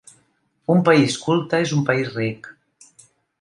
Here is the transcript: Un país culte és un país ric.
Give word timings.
Un 0.75 0.79
país 0.87 1.17
culte 1.25 1.59
és 1.67 1.75
un 1.81 1.85
país 1.91 2.11
ric. 2.17 2.51